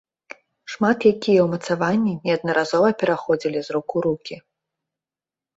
[0.75, 4.35] Шмат якія ўмацаванні неаднаразова пераходзілі з рук у рукі.